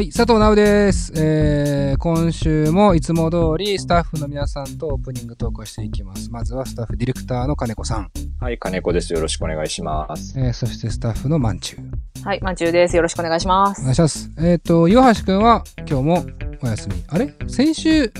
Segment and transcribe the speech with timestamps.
[0.00, 1.12] はい、佐藤直です。
[1.14, 6.30] えー、今週もいつも通りスタッフの皆さんとオープニングトークをしていきます。
[6.30, 8.10] まずはスタッフディレクターの金子さん、
[8.40, 9.12] はい、金子です。
[9.12, 10.40] よろしくお願いします。
[10.40, 11.80] えー、そしてスタッフのまんちゅう。
[12.24, 12.96] はい、まんちゅうです。
[12.96, 13.84] よろしくお願いしますお。
[13.84, 14.30] 願いします。
[14.38, 16.24] えっ、と、岩橋くんは今日も
[16.62, 16.94] お休み。
[17.08, 17.34] あれ？
[17.46, 18.10] 先週い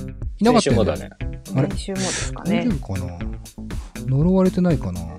[0.45, 0.61] なかったよね。
[0.61, 1.09] 先週もだね。
[1.57, 1.69] あれ？
[1.71, 2.77] 先週もですか大ね丈。
[2.77, 3.19] 夫かな？
[4.07, 5.01] 呪われてないかな？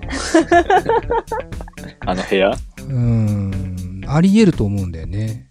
[2.06, 2.50] あの部屋？
[2.50, 5.48] うーん、あり得ると思うんだよね。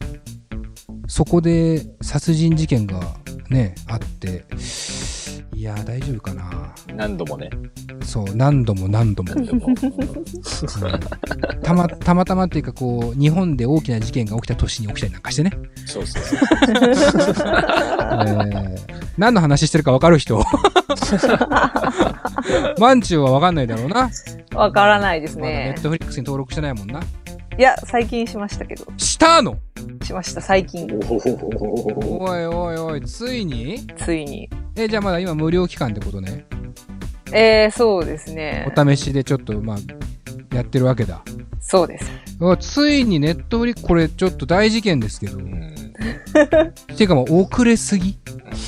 [1.12, 2.98] そこで殺人事件が
[3.50, 4.46] ね、あって、
[5.54, 7.50] いやー、大丈夫かな何度もね。
[8.06, 9.34] そう、何度も何度も。
[9.36, 9.66] 何度も。
[9.68, 9.76] うん
[11.62, 15.52] たま、たまたまっていうか、こう、日本で大きな事件が起きた年に起きたりなんかしてね。
[15.86, 16.40] そうそうそう。
[16.64, 18.78] えー、
[19.18, 20.40] 何の話してるか分かる人？
[22.80, 24.10] マンチューは分かんないだろうな。
[24.56, 25.82] わからないですまだネねッ。
[25.82, 27.02] トフリックスに登録してないもんな。
[27.58, 28.86] いや、最近しましたけど。
[28.98, 29.58] したの？
[30.04, 30.88] しました、最近。
[32.06, 33.86] おいおいおい、ついに？
[33.98, 34.50] ついに。
[34.76, 36.46] え、じゃあまだ今無料期間ってことね。
[37.34, 38.72] えー、そうですね。
[38.76, 39.78] お試しでちょっと、まあ、
[40.56, 41.22] やってるわけだ。
[41.60, 42.06] そうです。
[42.40, 45.38] うついにネットフリこれちょっと大事件ですけど。
[45.40, 45.62] うん
[46.96, 48.18] ていうかもう遅れすぎ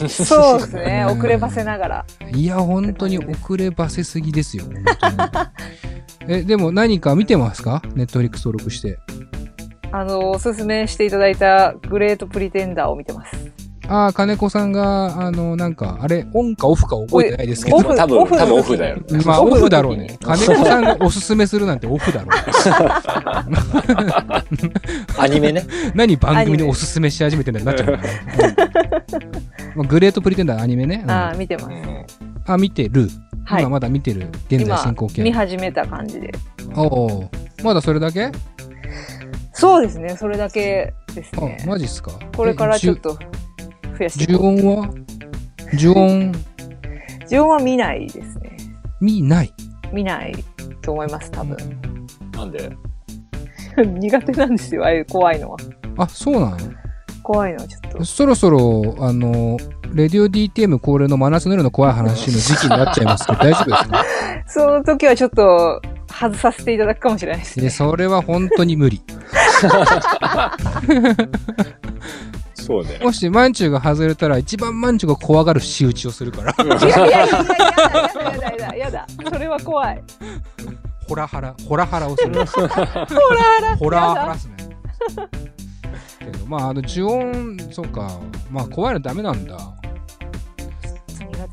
[0.08, 1.06] そうですね。
[1.10, 2.06] うん遅ればせながら。
[2.34, 4.66] いや、本当に遅ればせすぎですよ。
[4.66, 5.18] 本当に
[6.28, 7.82] え、でも何か見てますか？
[7.96, 9.00] ネットフリックス登録して。
[9.92, 13.53] あの、おすすめしていただいたグレートプリテンダーを見てます。
[13.90, 17.82] ああ、金子さんが、あの、なんか、あれ、オンかオフか覚えてないですけどオ。
[17.82, 18.98] フ多分、オフ多分オフだよ。
[19.26, 20.18] まあ、オオフだろうね。
[20.22, 22.28] 金子さんがおすすめするなんてオフだろ
[25.18, 25.66] アニメね。
[25.94, 25.98] う。
[25.98, 28.00] 何番組でおすすめし始めてんだよなっちゃうね。
[29.14, 29.22] うん
[29.76, 31.02] まあグレートプリテンダーアニメね。
[31.04, 31.68] うんあー見てます。
[31.68, 32.06] うん
[32.46, 33.10] あ、見てる。
[33.46, 34.28] はい今まだ見てる。
[34.48, 35.32] 現在今進行、見形。
[35.34, 36.32] 始めた感じで。
[36.76, 37.30] おお。
[37.64, 38.32] まだそれだけ？
[39.54, 40.16] そうですね。
[40.18, 41.64] それだけですあね、。
[41.68, 43.18] マジっすかこれからちょっと。
[43.94, 44.48] と増やしてい呪。
[44.48, 44.90] 音は？
[45.74, 46.32] 呪音
[47.32, 48.58] 呪音は見ないですね。
[49.02, 49.54] 見ない？
[49.92, 50.34] 見ない
[50.82, 51.58] と思います、多分。
[52.34, 52.72] なんで？
[53.86, 55.58] 苦手なんですよ、ああいう怖いのは。
[55.98, 56.58] あ、そうなの？
[57.24, 58.06] 怖いのはちょっと。
[58.06, 59.58] そろそろ、あの、
[59.94, 64.06] レディオ DTM 恒例の真夏の夜の怖い話の時期になっちゃいますけど、 大丈夫ですか？
[64.48, 65.82] その時はちょっと
[66.12, 67.70] 外させていただくかもしれないですで、ね。
[67.70, 69.02] それは本当に無理。
[72.64, 73.00] そうね。
[73.02, 76.56] もし、マンチュが外れたら、一番マンチュが怖がる仕打ちをするから。
[76.64, 79.08] いやいやいやいや、やだやだやだやだ。
[79.32, 80.04] それは怖い。
[81.08, 82.46] ホラハラ、ホラハラをする。
[82.46, 82.70] ほら
[83.58, 83.78] あら。
[83.78, 85.44] ホラーハラスメント。
[86.20, 88.20] けど、まあ、あの、呪音、そうか。
[88.50, 89.58] まあ、怖いのダメなんだ。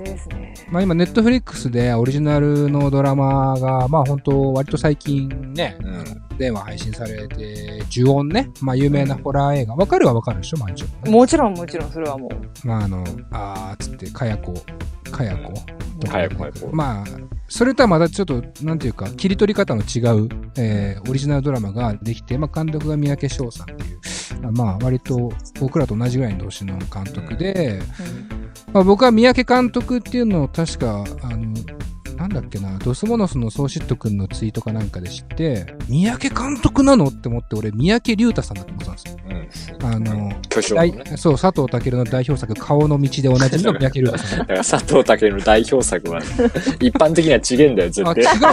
[0.05, 0.55] ですね。
[0.71, 9.75] まあ、今、ネットフリックスでオリジナルのドラマが、まあ、本当割と最近ね、うん電話配信されて、呪音ね、まあ、有名なホラー映画。
[9.75, 11.11] わかるはわかるでしょ、マンチュもね。
[11.11, 12.67] もちろんもちろん、それはもう。
[12.67, 14.55] まあ、あの、あーっつって、かやこ、
[15.11, 15.53] かやこ。
[16.09, 17.05] かやこかやこまあ、
[17.47, 27.81] それとはまたちょっと、なんていうか、切り取り方の違う、えーオリジナルドラマができて、まあ、監督が三宅翔さんっていう、まあ、割と僕らと同じぐらいの年の監督で、
[28.73, 31.55] まあ、僕は三宅監督っていうのを確か、あの、
[32.17, 39.01] なんだっけな、ドスモノスのソーシット君のツイートかなんかで知って、三宅監督なのって思って、俺、三宅龍太さんだと思ってたんで
[39.53, 39.77] すよ。
[39.81, 39.87] うん。
[39.87, 40.41] あの、ね。
[41.17, 44.39] そう、佐藤健の代表作、顔の道でおなじみの三宅龍太さん。
[44.41, 46.21] だから佐藤健の代表作は、
[46.81, 48.37] 一般的には違えんだよ、絶あ、違対。
[48.37, 48.51] うの？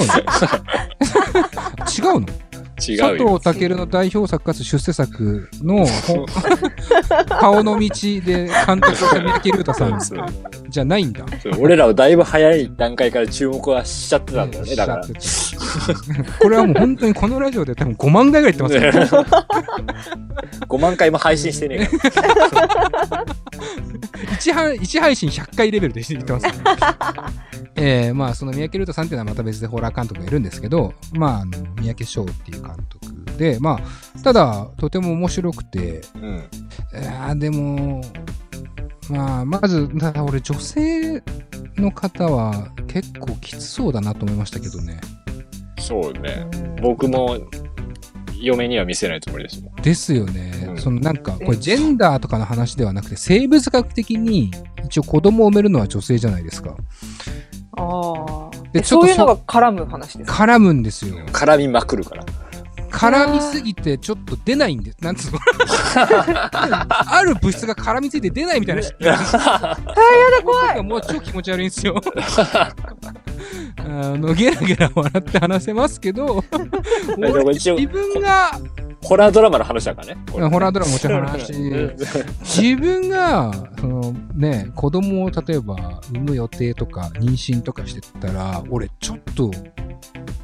[2.13, 2.27] 違うの？
[2.79, 3.39] 違うよ。
[3.39, 6.25] 佐藤健の代表作かつ出世作のほ
[7.27, 7.89] 顔の道
[8.23, 9.99] で監督した三宅龍太さん
[10.69, 11.25] じゃないんだ。
[11.59, 15.03] 俺らをだいぶ早い段階から注目はしちゃってたんだよね、だから。
[16.39, 19.27] これはもう本当にこのラジオで多分5万回ぐらい言ってますよ、ね。
[20.67, 23.25] 5万回も配信してねえから。
[24.37, 26.51] 一配一配信100回レベルで言ってますね。
[27.77, 31.51] えー、まあその三宅龍太さんっていうのはまた別でホラー監督がいるんですけど、まああの
[31.81, 36.49] 三宅翔っていう監督で、まあただとても面白くて、うん。
[36.93, 38.01] いやーでも、
[39.09, 41.23] まあ、まず、ただ俺、女性
[41.77, 44.99] の方は結構きつそうだなと思いましたけどね。
[45.79, 46.45] そうね。
[46.81, 47.37] 僕も、
[48.39, 49.75] 嫁には見せないつもりですもん。
[49.75, 50.65] ですよね。
[50.69, 54.51] うんそのなんか、これ、ジェンダーとかの話ではなくて、生物学的に
[54.85, 56.75] 一応子供を産めるのは女性じゃないですか。
[57.77, 58.83] ああ。
[58.83, 60.43] そういうのが絡む話ですか？
[60.43, 61.15] 絡むんですよ。
[61.27, 62.25] 絡みまくるから。
[62.89, 64.97] 絡みすぎてちょっと出ないんです。
[65.01, 65.39] なんつうの？
[66.53, 68.81] ある物質が絡みついて出ないみたいな。
[68.81, 72.01] あやだ怖いもう超気持ち悪いんですよ。
[73.79, 73.83] あ
[74.17, 76.43] の、ゲラゲラ笑って話せますけど、
[77.53, 78.51] 自分が
[79.03, 80.17] ホラードラマの話だからね。
[80.31, 81.53] これホラードラマもちろん話。
[82.43, 89.51] 自分が、そのね、子供を例えば産む予定とか妊娠とかしてたら、俺ちょっと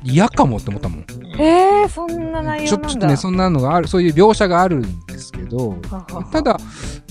[0.03, 1.05] 嫌かもって思ったもん。
[1.39, 2.89] えー、そんな内容なんだ。
[2.89, 5.77] ちょっとね、そんなのがある、そういう描写があるんですけど、
[6.31, 6.57] ただ、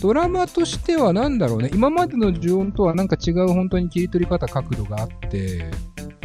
[0.00, 5.70] ドラマとしてはなんだろうね、今までの呪音とはなんか違う本当に切り取り方、角度があって、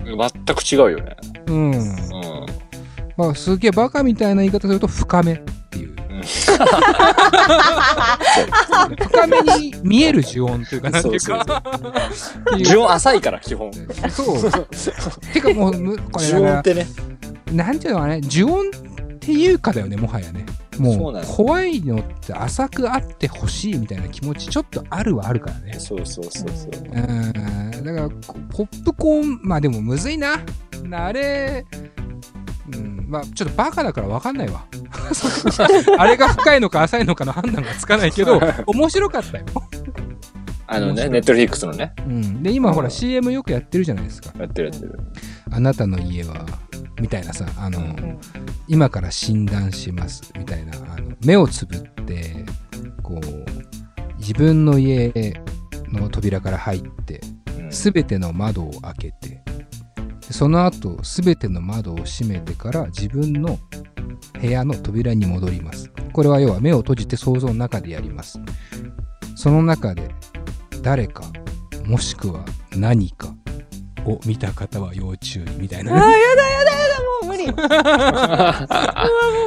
[0.05, 1.17] 全く違うよね。
[1.47, 1.71] うん。
[1.71, 2.66] うん。
[3.17, 5.95] まあ、すげえバカみたいな言い方すると深めっていう。
[9.09, 13.71] 深めに見える呪音というか、なんていう呪音浅いから、基本。
[14.09, 14.51] そう。
[15.33, 16.85] てかもう、むこれ呪音っ、てね。
[17.51, 18.71] なんていうのかね、呪音っ
[19.19, 20.45] ていうかだよね、もはやね。
[20.77, 25.73] もう、怖いのって浅くあってほしいみたいな気持ち、ちょっとあるはあるからね。
[25.79, 26.71] そうそうそうそう。
[26.91, 27.83] うん。
[27.83, 30.39] だから、こポップコーン、まあでもむずいな。
[30.91, 31.86] あれ、うん、
[33.07, 34.65] まあちょっとバカだからわかんないわ。
[35.97, 39.45] あれが深いのか浅いのかの判断がつかないけど、 面白かったよ。
[40.69, 41.93] あのね、ネットフリックスのね。
[42.05, 42.43] うん。
[42.43, 44.33] で、今ほらうん CM よくやってるじゃないですか。
[44.37, 44.99] やってるやってる。
[45.49, 46.45] あなたの家は、
[46.99, 48.17] みたいなさ、あの、うん
[48.69, 52.43] 今から診断します、みたいな、あの目をつぶって、
[53.01, 55.13] こう、自分の家
[55.89, 57.21] の扉から入って、
[57.59, 59.41] うんすべての窓を開けて、で
[60.31, 63.59] その後、すべての窓を閉めてから自分の
[64.39, 65.91] 部屋の扉に戻ります。
[66.13, 68.39] これは要は目を閉じて想像の中でやります。
[69.35, 70.09] その中で
[70.81, 71.23] 誰か、
[71.85, 72.43] もしくは
[72.75, 73.33] 何か
[74.05, 75.93] を見た方は要注意みたいあー、や。
[75.95, 77.45] だやだやだ、もう無理。
[77.47, 78.67] うわ、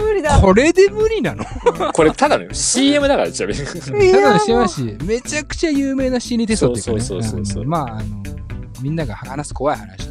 [0.00, 0.40] もう無理だ。
[0.40, 1.44] これで無理なの？
[1.92, 3.60] これただの CM だから、ちなみに。
[3.60, 7.00] いたやだの知らもうんし、めちゃくちゃ有名な心理テストっていうかね。
[7.00, 8.22] そうそうそうそうまあ、あの、
[8.82, 10.09] みんなが話す怖い話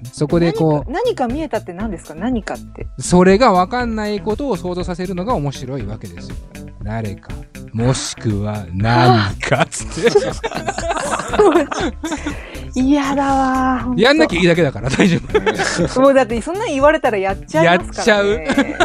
[0.00, 0.10] やつね。
[0.12, 2.14] そこでこう、何か何か見えたって何ですか？
[2.14, 2.86] 何かって。
[2.98, 6.36] それが分かんないことを想像させるのが面白いわけですよ。
[6.82, 7.32] 誰か、
[7.72, 10.10] もしくは何かっつって。
[12.74, 16.00] 嫌だわやんなきゃいいだけだから 大丈夫。
[16.00, 18.76] もうだってそんなん言われたらやっちゃいますから、ね。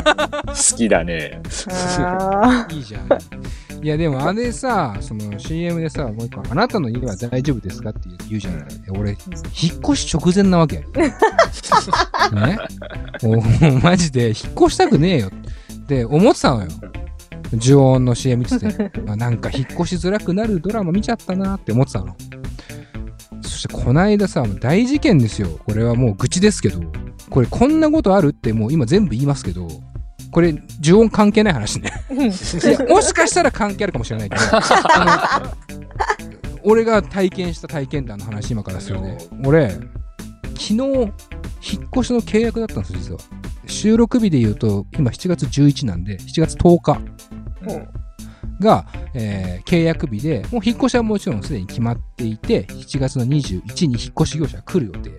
[0.48, 1.42] 好きだね。
[2.00, 3.08] あいいじゃん。
[3.84, 8.66] いやでもあれさ、その CM でさ、もう一個、あなたの家は大丈夫ですかって言うじゃない。
[8.90, 9.18] 俺、引っ
[9.84, 10.78] 越し直前なわけ。
[12.34, 12.58] ね？
[13.22, 16.68] もうマジで引っ越したくねえよって思ってたのよ。
[17.54, 22.16] 呪音の CM 見てて、 あなんか引っ越しづらくなるドラマ見ちゃったなって思ってたの。
[23.65, 25.47] そしてこの間さ、大事件ですよ。
[25.65, 26.81] これはもう愚痴ですけど、
[27.29, 29.67] これこんなことあるってもう今全部言いますけど、
[30.31, 30.53] これ
[30.83, 31.91] 呪音関係ない話ね。
[32.09, 34.41] ーいやもしかしたら関係あるかもしれないけど、
[36.63, 39.17] 俺が体験した体験談の話今からするね。
[39.44, 39.79] 俺、昨
[40.57, 41.09] 日、引っ
[41.95, 43.19] 越しの契約だったんですよ、実は。
[43.67, 47.00] 収録日で言うと、今7月11なんで、7月10日
[47.67, 47.88] うん
[48.59, 48.85] が、
[49.15, 55.12] えー契約日で、もう引っ越しはもちろんすでに決まっていて、7月の21に引っ越し業者が来る予定。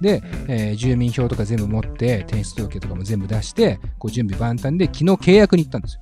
[0.00, 6.00] で、えー住民票とか全部持って、転出届とかも全部出して、こう準備万端で昨日契約に行ったんですよ。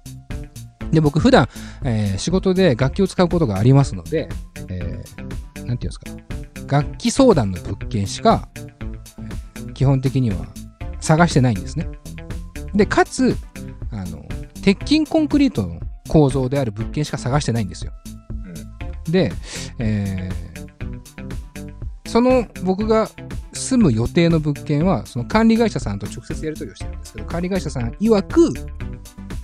[0.92, 1.48] で、僕普段、
[1.84, 4.28] えー仕事で楽器を使うことがありますので、
[4.68, 6.10] えーなんていうんですか、
[6.68, 10.46] 楽器相談の物件しか、えー基本的には
[11.00, 11.88] 探してないんですね。
[12.74, 13.36] で、かつ、
[13.90, 14.24] あの、
[14.62, 17.92] 鉄筋コンクリートの構造である物件しか探してないんですよ。
[19.08, 19.32] で、
[19.78, 20.52] えー
[22.12, 23.08] その僕が
[23.54, 28.52] 住む予定の物件は、その管理会社さんと直接やり取りをしてるんですけど、管理会社さん曰く、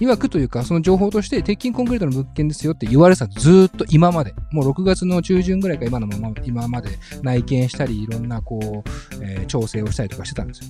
[0.00, 6.90] 曰くというか、その情報として、鉄筋コンクリートの物件ですよって言われてたずーっと今まで、もう6月の中旬ぐらいか今のまま、今まで
[7.22, 10.66] 内見したり、いろんなこう、えー調整をしたりとかしてたんですよ。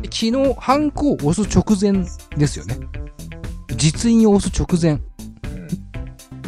[0.00, 2.06] で昨日、ハンコを押す直前
[2.36, 2.76] ですよね。
[3.76, 4.98] 実印を押す直前。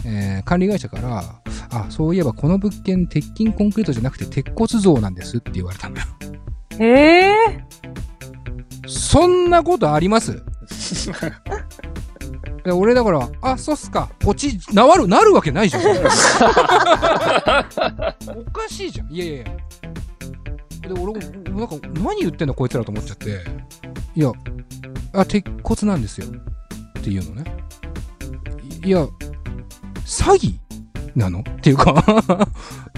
[0.04, 6.02] えー管理会社から、あ、そういえばこの物件、鉄筋コンクリートじゃなくて鉄骨造なんですって言われたのよ。
[6.78, 7.34] ええ
[8.86, 10.40] そんなことあります？
[12.64, 15.82] で俺だから、あ、そうっすか、ポチ、なわる、なるわけないじゃん。
[15.86, 15.94] お
[18.50, 19.12] かしいじゃん。
[19.12, 19.44] いやいやいや。
[19.44, 19.52] で、
[21.00, 21.14] 俺も、
[21.58, 23.40] なんか、何言ってんだこいつらと思っちゃって、
[24.14, 24.30] いや、
[25.14, 26.26] あ、鉄骨なんですよ。
[26.98, 27.44] っていうのね。
[28.82, 29.04] いいや、
[30.04, 30.54] 詐欺
[31.14, 31.40] なの？
[31.40, 32.04] っていうか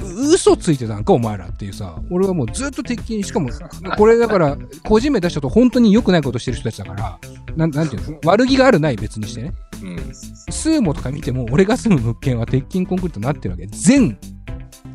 [0.02, 3.48] 嘘ついてたんかお前らっていうさ、俺はもうずっと鉄筋、しかも、
[3.96, 7.18] これだから、個人名出しちゃうと本当に良くないことしてる人たちだから、
[7.56, 8.18] なんなんていうの？
[8.26, 9.52] 悪気があるない別にしてね。
[9.82, 9.98] うん。
[10.14, 13.66] スーモとか見ても、俺が住む物件は鉄筋コンクリートになってるわけ。
[13.68, 14.18] 全、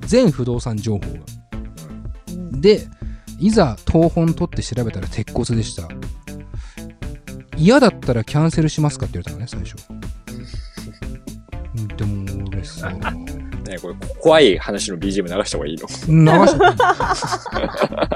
[0.06, 1.08] 全不動産情報が。
[2.60, 2.88] で、
[3.40, 5.88] いざ、東本取って調べたら鉄骨でした。
[7.58, 9.76] 嫌だったらキャンセルしますかって言われたのね、最初。
[11.78, 13.00] うんでも俺さ、流
[13.66, 15.88] ねこれ怖い話の BGM 流した方がいいの？
[16.48, 16.76] した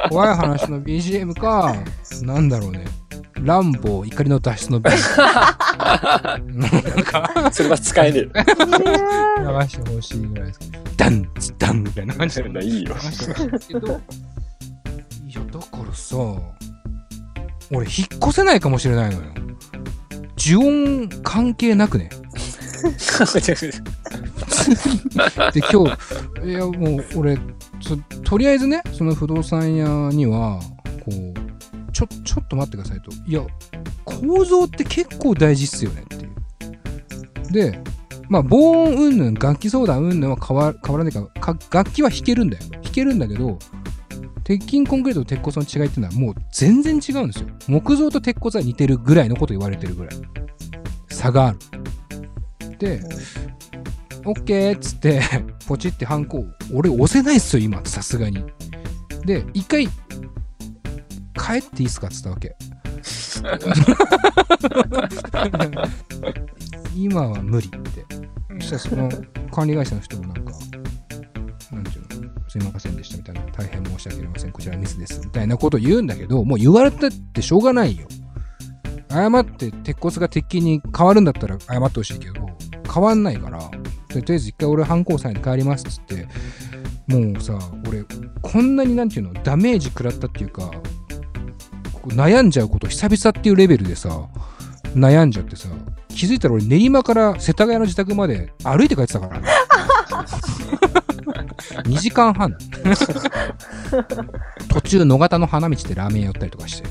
[0.10, 1.76] 怖い話の BGM か、
[2.22, 2.86] なんだろうね。
[3.42, 5.18] ランボー怒りの脱出の BGM。
[5.78, 12.64] なんか、それは使えね流してほしいぐらいですけど、ダンツダンみたいな感じでえ。
[12.66, 12.96] いいよ。
[15.26, 16.16] いや、だからさ、
[17.72, 19.32] 俺引っ越せないかもしれないのよ。
[20.38, 22.10] 呪音関係なくね？
[25.54, 27.38] で、今日、いや、もう、俺、
[27.82, 30.60] そとりあえずね、その不動産屋には、
[31.06, 33.12] こう、ちょ、ちょっと待ってくださいと。
[33.28, 33.42] いや、
[34.06, 36.20] 構造って結構大事っすよねってい
[37.50, 37.52] う。
[37.52, 37.80] で、
[38.30, 42.64] まあ、防音云々、楽器相談云々は変わ変わらないからか、楽器は弾けるんだよ。
[42.84, 43.60] 弾けるんだけど、
[44.50, 47.50] 鉄筋コンクリートと鉄骨の違いっていうのはもう全然違うんですよ。
[47.68, 50.16] 木造と鉄骨は似てるぐらいのこと言われてるぐらい。
[51.12, 51.60] 差がある。
[52.80, 53.00] で、
[54.26, 55.22] オッケーっつって、
[55.68, 58.44] ポチってハンコ、俺押せないっすよ、今、さすがに。
[59.24, 59.92] で、一回、帰
[61.60, 62.56] っていいっすかっつったわけ。
[66.98, 68.04] 今は無理って。
[68.62, 69.12] そしたらその
[69.52, 70.54] 管理会社の人もなんか、
[72.50, 78.08] すいませんでしたみたいな、大変申し訳ありません、こちらミスです、みたいなこと言うんだけど、もう言われたってしょうがないよ。
[79.12, 82.50] 謝って鉄骨が鉄筋に変わるんだったら謝ってほしいけど、
[82.92, 86.28] 変わんないから、とりあえず一回俺反抗さんに帰りますっつって、
[87.08, 88.04] もうさ、俺、
[88.42, 90.72] こんなになんていうの、ダメージ食らったっていうか、
[92.08, 94.28] 悩んじゃうこと久々っていうレベルでさ、
[94.96, 95.70] 悩んじゃってさ、
[96.08, 99.48] 気づいたら俺練馬から世田谷の自宅まで歩いて帰ってたからね。
[101.60, 102.56] 2時間半。
[104.70, 106.90] 途中野方の花道でラーメン屋寄ったりとかして。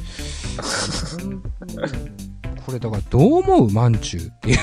[2.64, 3.70] これだからどう思う？
[3.70, 4.58] まんちゅうっていう。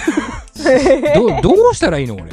[1.13, 2.15] どうどうしたらいいの？
[2.15, 2.25] 俺。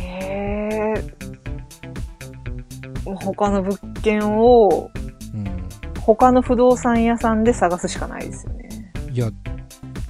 [0.00, 4.90] えー、他の物件を
[5.32, 5.68] うん。
[6.00, 8.68] 他の不動産屋さんで探すしかないですよね。
[9.12, 9.30] いや、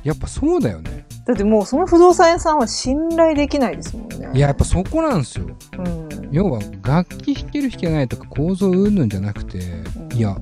[0.04, 1.04] やっぱそうだよね。
[1.26, 4.09] だってもうその不動産屋さんは信頼できないですもんね。
[4.32, 5.46] いや、やっぱそこなんですよ。
[5.78, 6.28] うん。
[6.30, 10.36] 要は楽器弾ける弾けないとか構造うんぬんじゃなくて、うんいや、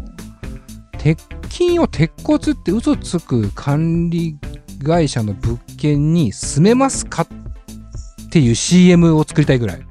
[0.99, 1.19] 鉄
[1.49, 4.37] 筋を鉄骨って嘘つく管理
[4.85, 9.83] 会社の物件に住めますかっていう CM を作りたいぐらい。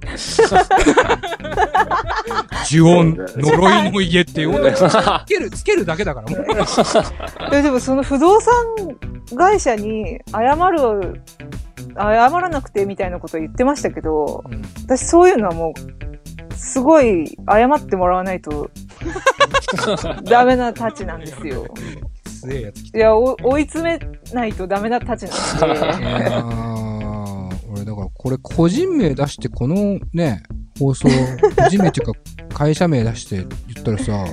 [2.70, 4.74] 呪音、呪いの家っていう。
[4.74, 6.46] つける、つけるだけだからもう。
[7.56, 8.54] えでもその不動産
[9.36, 11.22] 会社に謝る、
[11.98, 18.72] 謝らなくてみたいなこと言ってましたけど、うん私そういうのはもう、すごい謝ってもらわないと
[20.24, 21.66] ダメなたちなんですよ。
[22.27, 24.00] すげえやつ来いや、お追い詰め
[24.34, 27.58] ないとダメなたちなんで。
[27.70, 30.44] 俺だからこれ個人名出してこのね、
[30.80, 32.20] 放送、個人名っていうか
[32.54, 33.46] 会社名出して言
[33.80, 34.25] ったらさ、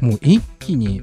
[0.00, 1.02] もう一気に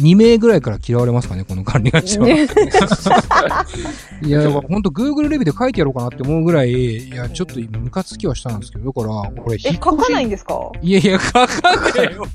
[0.00, 2.26] 2名ぐらいから嫌われますかね、この管理会社は。
[2.26, 2.46] ね
[4.22, 10.70] いや、本当 Google レビューで書いてやろうかなって思うぐらい、いや、ちょっとムカつきはしたんですけど、だから、俺、え、書かないんですか？
[10.82, 12.26] いやいや、書かねえよ。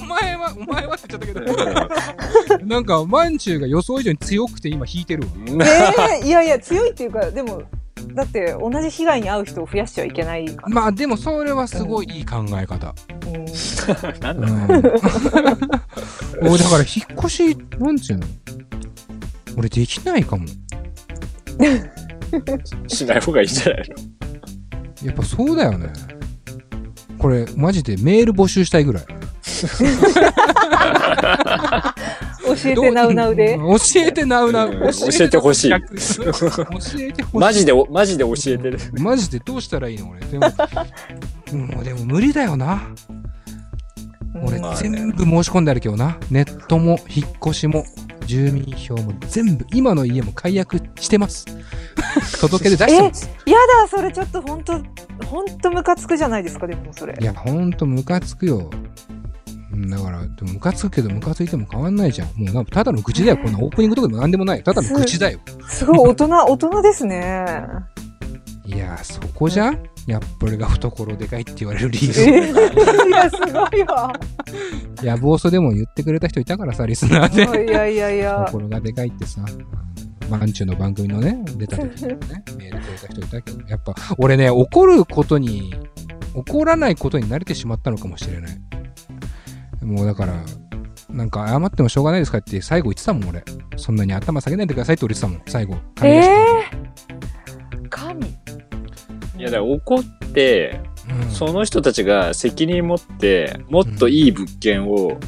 [0.00, 1.54] お前は、お前はって言っちゃった
[2.48, 5.28] けど、 なんか、まんちゅうが予想以上に強くて今引いてるわ。
[5.66, 7.62] えー、いやいや、強いっていうか、でも、
[8.18, 10.68] だって同じ被害に遭う人を増やしちゃいけないから。
[10.68, 12.92] まあ、でもそれはすごいいい考え方。
[13.26, 13.44] うん
[14.20, 14.50] なんだう
[14.82, 14.98] だか
[16.78, 18.26] ら、引っ越し、なんちゅうの？
[19.56, 20.46] 俺、できないかも。
[22.88, 23.84] しない方がいいんじゃない
[25.02, 25.06] の？
[25.06, 25.92] やっぱそうだよね。
[27.18, 29.04] これ、マジでメール募集したいぐらい。
[32.62, 33.56] 教えてなうなうで。
[33.56, 34.70] ん教えてなうなう。
[34.70, 37.12] うん教えてほしい教えてほしい。
[37.38, 38.78] マジで、マジで教えてる。
[38.98, 40.20] マジでどうしたらいいの俺。
[40.20, 40.46] でも、
[41.74, 42.82] もうでも無理だよな。
[44.44, 46.16] 俺全部申し込んであるけどな。
[46.30, 47.84] ネットも引っ越しも
[48.26, 51.46] 住民票も全部、今の家も解約してます。
[52.40, 53.30] 届け出出してます。
[53.46, 54.74] やだ、それちょっと本当
[55.26, 57.24] 本当ムカつくじゃないですか、でもそれい。
[57.24, 58.70] や、ほんとムカつくよ。
[59.82, 62.28] うんだから、でもムカつくけどムカついても変わんないじゃん。
[62.54, 63.38] もうただの愚痴だよ。
[63.38, 64.64] こんなオープニングとかでもなんでもないよ。
[64.64, 65.38] ただの愚痴だよ。
[65.68, 67.44] すごい大人、大人ですね。
[68.64, 69.70] いや、そこじゃ？
[69.70, 72.54] んやっぱ俺が懐でかいって言われる理え由。
[72.54, 74.12] ーいや、すごいわ。
[75.02, 77.70] いや、暴走でも言ってくれた人いたからさ、リスナーで。
[77.70, 78.44] いやいやいや。
[78.48, 79.42] 心がでかいってさ、
[80.30, 85.74] マンチュの番組のね、出た時にもね、 メールくれた人いたけど、やっぱ、俺ね、怒ることに、
[86.34, 88.60] 怒らないことに慣れてしまったのかもしれない。
[89.82, 90.34] もうだから、
[91.10, 93.42] なんか謝ってもしょうがないですかって最後言ってたもん、俺。
[93.76, 95.76] そんなに頭下げないでくださいって俺言ってたもん、最後。
[95.94, 98.26] 管理会社えー、神。
[98.26, 100.80] いや、だから怒って、
[101.10, 105.18] うんその人たちが責任持って、もっといい物件を、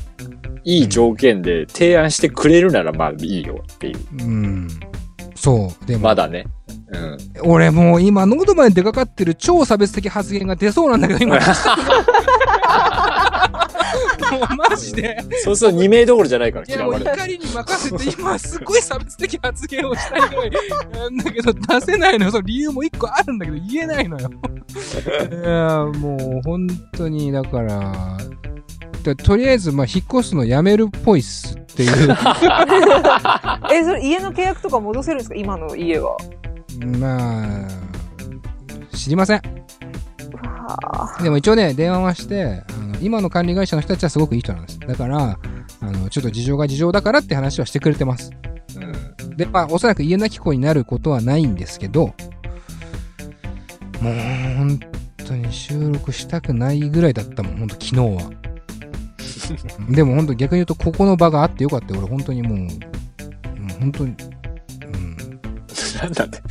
[0.62, 3.98] いい条件で提案してくれるならまあいいよっていう。
[4.22, 4.68] うん。
[5.34, 5.86] そう。
[5.86, 6.44] でも、まだね。
[6.92, 7.18] うん。
[7.50, 11.38] 俺もう今、喉まで出かかってる超差別的発言が出そうなんだけど、今。
[14.30, 15.16] も うマジで？
[15.44, 17.16] そうすると2名どころじゃないからいや、もう嫌われる。
[17.22, 20.50] 怒りに任せて、今、すごい差別的発言をしたいぐらい
[20.92, 22.30] なんだけど、出せないのよ。
[22.30, 24.30] その理由も一個あるんだけど、言えないのよ。
[25.30, 27.92] いや、もう、本当に、だから、
[29.02, 32.10] でとりあえず、まあ、引っ越すのやめるっぽいっすっていう。
[33.72, 35.36] え、それ家の契約とか戻せるんですか？
[35.36, 36.16] 今の家は。
[36.98, 39.42] まあ、知りません。
[41.22, 44.80] でも一応ね、電話はして、あの今の管理会社の人たちはすごくいい人なんです。
[44.80, 45.38] だから、
[45.80, 48.30] あの、ちょっと事情が事情だからって話はしてくれてます。
[48.76, 49.36] うん。
[49.36, 52.14] で、まあ、おそらく家なき子になることはないんですけど、
[54.00, 54.14] もう、
[54.56, 54.80] 本
[55.26, 58.30] 当に収録したくないぐらいだったもん、本当昨日は。
[59.90, 62.00] でも本当逆に言うと、ここの場があってよかったよ。
[62.00, 62.68] 俺本当にもう、もう
[63.80, 64.14] 本当に、
[64.84, 65.16] うん、
[66.02, 66.42] なんだって。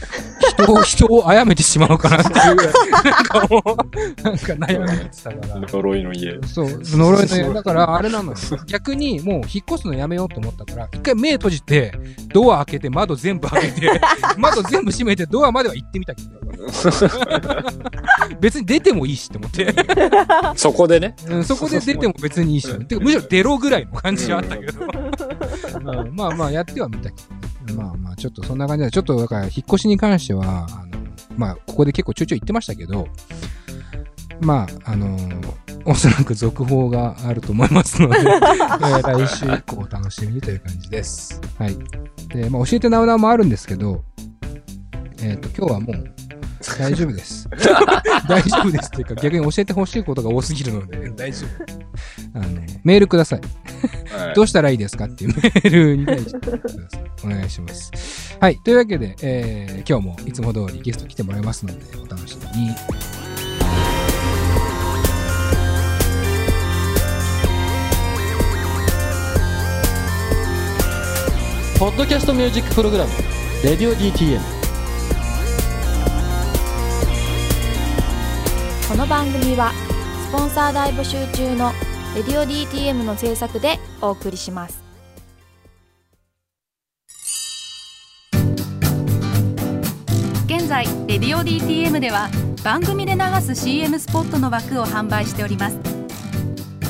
[0.63, 5.59] 人を、人を殺めてしまうかなっていうなんかもう、なんか悩みってたから。
[5.59, 6.39] 呪いの家。
[6.45, 7.53] そう、呪いの家。
[7.53, 8.37] だから、あれなのよ。
[8.67, 11.93] 逆に、もう、引っ越すのやめようと思ったから、一回目閉じて、
[12.33, 14.01] ドア開けて、窓全部開けて、
[14.37, 16.29] 窓全部閉めて、ドアまでは行ってみたけど。
[18.39, 19.73] 別に出てもいいしって思って。
[20.55, 21.15] そこでね？
[21.27, 22.85] うんそこで出ても別にいいし。
[22.85, 24.85] てかむしろ出ろぐらいの感じはあったけど。
[25.79, 27.38] うんまあまあ、やってはみたけど。
[27.73, 30.99] まあまあ、ちょっとそんな感じで、ちょっとだから、引っ越しに関しては、あの、
[31.37, 33.07] まあ、ここで結構ちょいちょい言ってましたけど、
[34.41, 35.17] まあ、あの
[35.85, 41.41] おそらく続報があると思いますので、 えー来週以降お楽しみにという感じです。
[41.57, 41.77] はい。
[42.29, 44.03] で、まあ、教えてなおなおもあるんですけど、
[45.21, 46.13] えっ、と、今日はもう、
[46.77, 47.47] 大丈夫です。
[48.27, 51.45] 大丈夫ですっていうか、逆に教えてほしいことが多すぎるので、大丈
[52.33, 52.39] 夫。
[52.39, 53.39] あの、メールください。
[53.39, 53.45] は
[54.31, 56.57] いどうしたらいいですかっていうメールに対してくだ
[56.89, 57.11] さい。
[57.23, 57.91] お願いします。
[58.39, 58.57] はい。
[58.63, 62.75] というわけで、えー今日もいつも通りゲスト来てもらいますので、お楽しみに。
[71.79, 73.11] ポッドキャストミュージックプログラム
[73.63, 74.41] 「レディオ DTM」
[78.89, 79.71] この番組は
[80.27, 81.71] スポンサー大募集中の
[82.17, 84.81] 「レディオ DTM」の制作でお送りします。
[90.47, 92.31] 現在「レディオ DTM」では
[92.63, 95.77] 番組で流す CM スポットの枠を販売しております。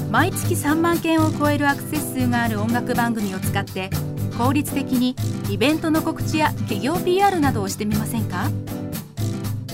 [0.10, 3.90] 毎月3万件を超えるアクセス数がある音楽番組を使って
[4.38, 5.18] 効率的に
[5.50, 8.50] イベントの告知や企業 PR などをしてみませんか？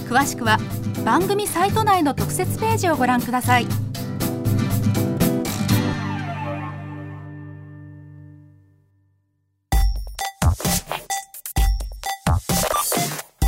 [0.08, 0.58] 詳しくは
[1.04, 3.68] 番組サイト内の特設ページをご覧ください。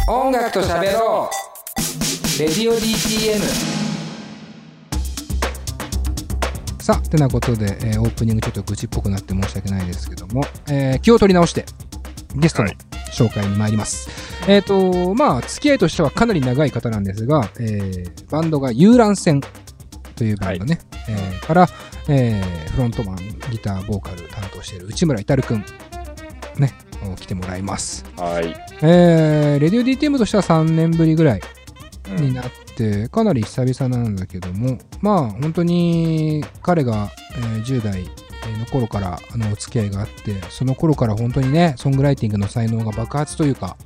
[0.09, 2.39] 音楽と喋ろう。
[2.39, 3.39] レディオ DTM
[6.79, 11.65] さあてなことで、えーオープニングちょっと愚痴っぽくなって申し訳ないですけども、えー気を取り直して
[12.35, 12.77] ゲストのはい
[13.17, 14.09] 紹介に参ります、
[14.47, 19.41] えっ、とまあ付き合いとしてはかなり長い方なんですが、えーバンドが遊覧船
[20.15, 21.67] というバンドね、えーから、
[22.09, 23.17] えーフロントマン
[23.51, 25.65] ギターボーカル担当している内村至くん
[26.59, 28.05] ねを来てもらいます。
[28.17, 28.55] はい。
[28.81, 31.41] えー、レディオ DTM としては3年ぶりぐらい
[32.09, 32.15] うん。
[32.17, 38.07] になって、かなり久々なんだけども、まあ本当に彼が、えー10代
[38.51, 43.77] の頃からあのお付き合いがあって、その頃から本当にね、ソングライティングの才能が爆発というか、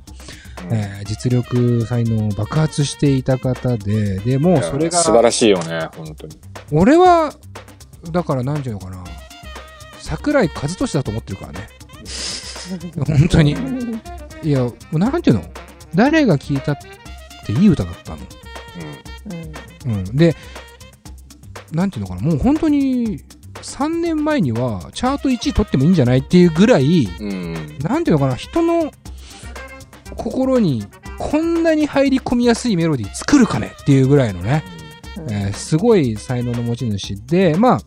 [0.70, 6.38] うんえー実力、才能を爆発していた方で、でもうそれが、素晴らしいよね、本当に。
[6.70, 7.34] 俺は、
[8.10, 9.02] だからなんていうのかな、
[9.98, 11.68] 桜井和寿だと思ってるからね。
[13.06, 13.56] 本当に。
[14.42, 15.44] いや、もうなんていうの？
[15.94, 16.78] 誰が聴いたっ
[17.46, 18.18] ていい歌だったの？
[19.86, 20.16] うんうん。
[20.16, 20.34] で、
[21.72, 23.22] なんていうのかな、もう本当に
[23.62, 27.30] 3年前にはチャート1位取ってもいいんじゃないっていうぐらい、うん。
[27.30, 27.78] うん。
[27.78, 28.92] なんていうのかな、人の
[30.16, 30.84] 心に
[31.18, 34.64] こんなに入り込みやすいメロディー作るかねっていうぐらいのね、
[35.30, 37.80] えーすごい才能の持ち主で、まあ、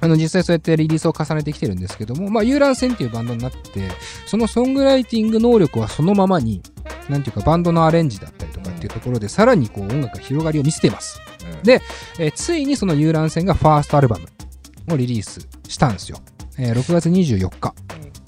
[0.00, 3.88] あの実際そうやってリリースを重ねてきてるんですけども、まあ、遊覧船っていうバンドになって、
[4.26, 6.62] そのソングライティング能力はそのままに、
[7.08, 11.20] なんていうかバンドのアレンジだったりとかっていうところで、さらにこう音楽が広がりを見せています。
[11.20, 11.80] うんで
[12.18, 14.26] えーついにその遊覧船がファーストアルバム
[14.94, 16.18] をリリースしたんですよ。
[16.58, 17.74] えー6月24日。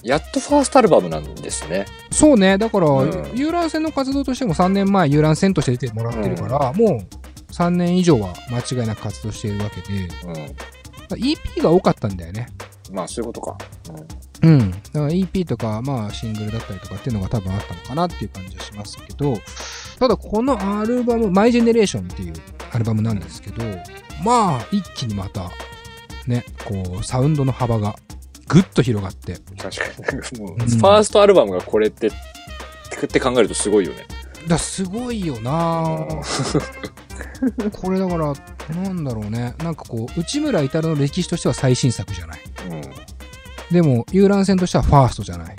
[0.03, 1.87] やっとファーストアルバムなんですね。
[2.11, 10.55] そうね、だから、うん遊覧船の活動としても3年前遊覧船として出てもらってるから、もう3年以上は間違いなく活動しているわけで、うん。
[11.17, 12.49] EP が多かったんだよね。
[12.93, 13.59] まあ、そういうことか。
[14.43, 14.71] うん。
[14.71, 19.35] だから EP とか、まあシングルだったりとかっていうのが多分あったのかなっていう感じはしますけど、
[19.99, 22.33] ただこのアルバム、マイ・ジェネレーションっていう
[22.73, 23.63] アルバムなんですけど、
[24.25, 25.51] まあ一気にまた、
[26.27, 27.97] ね、こう、サウンドの幅が
[28.49, 30.41] ぐっと広がって、確かに。
[30.41, 32.13] もう、うんファーストアルバムがこれって、っ
[33.09, 34.07] て考えるとすごいよね。
[34.49, 38.33] だすごいよなぁこれだから、
[38.75, 39.55] なんだろうね。
[39.59, 42.41] なんかこう、内村至の歴史としては最新作じゃない。
[42.71, 42.83] うん。
[43.71, 45.57] でも、遊覧船としてはファーストじゃない。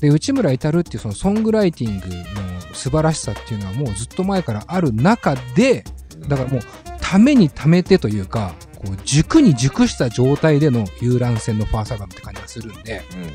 [0.00, 5.84] で、内村至るっていうそのソングライティングの素晴らしさっていうのはもうずっと前からある中で、
[6.28, 6.60] だからもう、
[7.00, 13.34] ためにためてというか、こう、熟に熟した状態での遊覧船のファーストアルバムって感じがするんで、うん。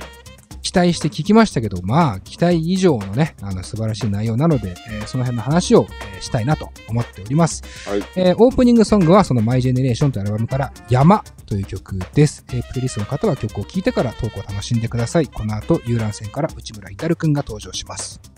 [0.62, 7.64] 期待して聞きましたけど、まあ、期待以上のね、あの、素晴らしい内容なので、えーその辺の話を、えーしたいなと思っております。
[7.88, 12.46] はいえーオープニングソングはそのマイジェネレーションというアルバムから山という曲です。
[12.54, 15.28] えープレイリストの方は曲を聴いてからトークを楽しんでください。
[15.28, 18.33] この後、遊覧船から内村至くんが登場します。